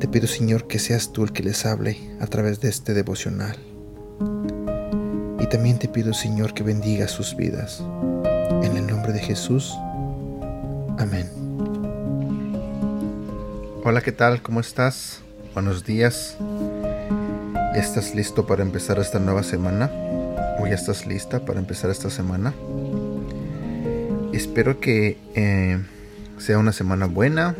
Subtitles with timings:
[0.00, 3.58] Te pido, Señor, que seas tú el que les hable a través de este devocional.
[5.38, 7.84] Y también te pido, Señor, que bendiga sus vidas.
[8.62, 9.74] En el nombre de Jesús.
[10.98, 11.28] Amén.
[13.84, 14.40] Hola, ¿qué tal?
[14.40, 15.20] ¿Cómo estás?
[15.52, 16.38] Buenos días.
[17.74, 19.90] ¿Estás listo para empezar esta nueva semana?
[20.60, 22.54] ¿O ya estás lista para empezar esta semana?
[24.32, 25.78] Espero que eh,
[26.38, 27.54] sea una semana buena.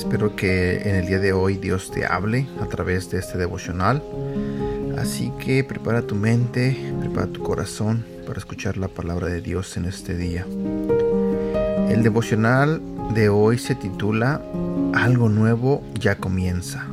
[0.00, 4.02] Espero que en el día de hoy Dios te hable a través de este devocional.
[4.98, 9.84] Así que prepara tu mente, prepara tu corazón para escuchar la palabra de Dios en
[9.84, 10.46] este día.
[11.90, 12.80] El devocional
[13.12, 14.40] de hoy se titula
[14.94, 16.86] Algo nuevo ya comienza.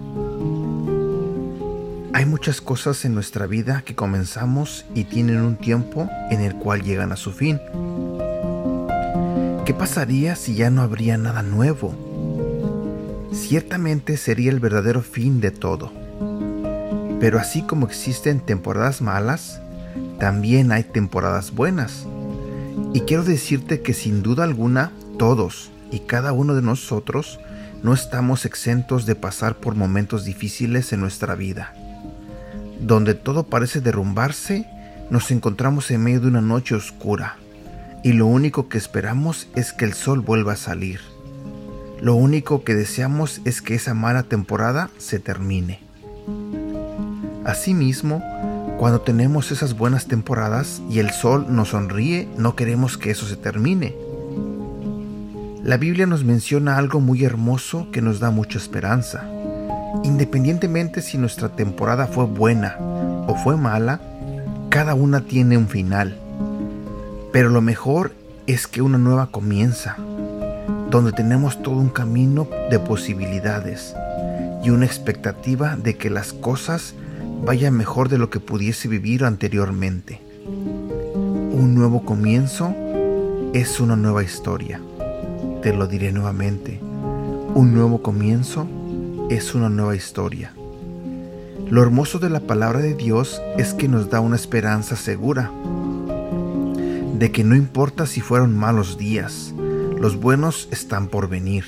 [2.13, 6.83] Hay muchas cosas en nuestra vida que comenzamos y tienen un tiempo en el cual
[6.83, 7.61] llegan a su fin.
[9.65, 12.06] ¿Qué pasaría si ya no habría nada nuevo?
[13.37, 15.91] Ciertamente sería el verdadero fin de todo.
[17.19, 19.61] Pero así como existen temporadas malas,
[20.19, 22.07] también hay temporadas buenas.
[22.93, 27.39] Y quiero decirte que sin duda alguna todos y cada uno de nosotros
[27.83, 31.75] no estamos exentos de pasar por momentos difíciles en nuestra vida.
[32.81, 34.67] Donde todo parece derrumbarse,
[35.11, 37.37] nos encontramos en medio de una noche oscura
[38.03, 41.01] y lo único que esperamos es que el sol vuelva a salir.
[42.01, 45.79] Lo único que deseamos es que esa mala temporada se termine.
[47.43, 48.23] Asimismo,
[48.77, 53.35] cuando tenemos esas buenas temporadas y el sol nos sonríe, no queremos que eso se
[53.35, 53.95] termine.
[55.63, 59.27] La Biblia nos menciona algo muy hermoso que nos da mucha esperanza.
[60.03, 63.99] Independientemente si nuestra temporada fue buena o fue mala,
[64.69, 66.15] cada una tiene un final.
[67.33, 68.13] Pero lo mejor
[68.45, 69.97] es que una nueva comienza,
[70.89, 73.93] donde tenemos todo un camino de posibilidades
[74.63, 76.93] y una expectativa de que las cosas
[77.43, 80.21] vayan mejor de lo que pudiese vivir anteriormente.
[80.45, 82.73] Un nuevo comienzo
[83.53, 84.81] es una nueva historia.
[85.61, 86.79] Te lo diré nuevamente.
[87.53, 88.67] Un nuevo comienzo
[89.29, 90.53] es una nueva historia.
[91.69, 95.51] Lo hermoso de la palabra de Dios es que nos da una esperanza segura
[97.17, 99.53] de que no importa si fueron malos días,
[99.99, 101.65] los buenos están por venir.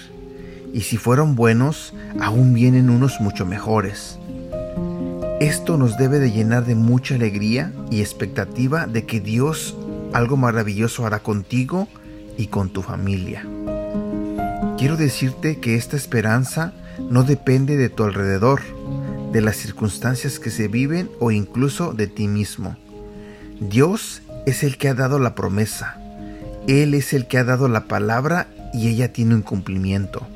[0.74, 4.20] Y si fueron buenos, aún vienen unos mucho mejores.
[5.40, 9.76] Esto nos debe de llenar de mucha alegría y expectativa de que Dios
[10.14, 11.88] algo maravilloso hará contigo
[12.38, 13.46] y con tu familia.
[14.78, 16.74] Quiero decirte que esta esperanza
[17.10, 18.62] no depende de tu alrededor,
[19.32, 22.76] de las circunstancias que se viven o incluso de ti mismo.
[23.60, 26.00] Dios es el que ha dado la promesa.
[26.69, 30.28] Él es el que ha dado la palabra y ella tiene un cumplimiento.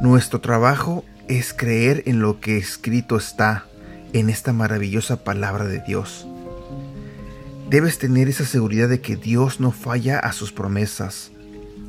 [0.00, 3.66] Nuestro trabajo es creer en lo que escrito está
[4.14, 6.26] en esta maravillosa palabra de Dios.
[7.68, 11.30] Debes tener esa seguridad de que Dios no falla a sus promesas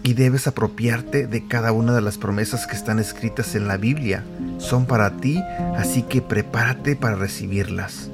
[0.04, 4.26] y debes apropiarte de cada una de las promesas que están escritas en la Biblia.
[4.58, 5.42] Son para ti,
[5.78, 8.10] así que prepárate para recibirlas.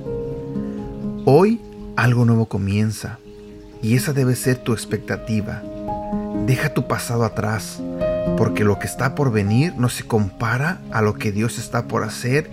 [1.25, 1.59] Hoy
[1.95, 3.17] algo nuevo comienza
[3.81, 5.61] y esa debe ser tu expectativa.
[6.45, 7.81] Deja tu pasado atrás,
[8.37, 12.03] porque lo que está por venir no se compara a lo que Dios está por
[12.03, 12.49] hacer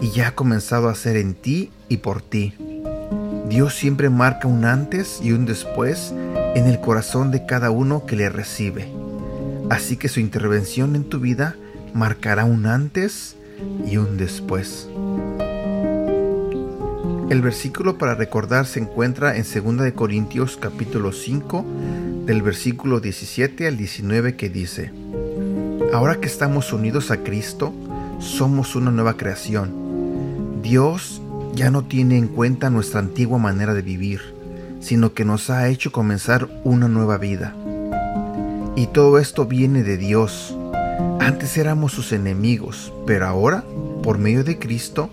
[0.00, 2.54] y ya ha comenzado a hacer en ti y por ti.
[3.48, 6.12] Dios siempre marca un antes y un después
[6.54, 8.88] en el corazón de cada uno que le recibe.
[9.70, 11.56] Así que su intervención en tu vida
[11.92, 13.36] marcará un antes
[13.86, 14.88] y un después.
[17.34, 21.64] El versículo para recordar se encuentra en 2 Corintios capítulo 5
[22.26, 24.92] del versículo 17 al 19 que dice,
[25.92, 27.74] Ahora que estamos unidos a Cristo,
[28.20, 30.62] somos una nueva creación.
[30.62, 31.20] Dios
[31.56, 34.20] ya no tiene en cuenta nuestra antigua manera de vivir,
[34.78, 37.52] sino que nos ha hecho comenzar una nueva vida.
[38.76, 40.56] Y todo esto viene de Dios.
[41.18, 43.64] Antes éramos sus enemigos, pero ahora,
[44.04, 45.10] por medio de Cristo,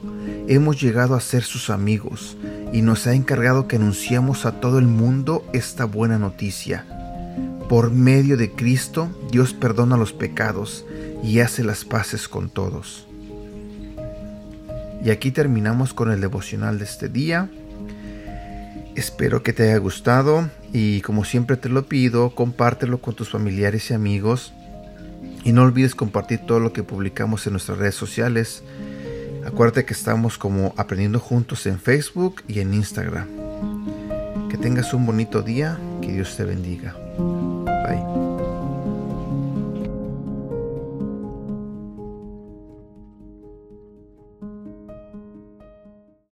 [0.48, 2.38] hemos llegado a ser sus amigos
[2.74, 6.86] y nos ha encargado que anunciamos a todo el mundo esta buena noticia.
[7.70, 10.86] Por medio de Cristo, Dios perdona los pecados
[11.24, 13.08] y hace las paces con todos.
[15.04, 17.50] Y aquí terminamos con el devocional de este día.
[18.96, 23.90] Espero que te haya gustado y como siempre te lo pido, compártelo con tus familiares
[23.90, 24.54] y amigos.
[25.44, 28.64] Y no olvides compartir todo lo que publicamos en nuestras redes sociales.
[29.46, 33.28] Acuérdate que estamos como aprendiendo juntos en Facebook y en Instagram.
[34.50, 36.96] Que tengas un bonito día, que Dios te bendiga.